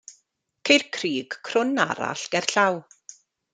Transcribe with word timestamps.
Ceir 0.69 0.85
crug 0.97 1.37
crwn 1.51 1.77
arall 1.85 2.25
gerllaw. 2.37 2.83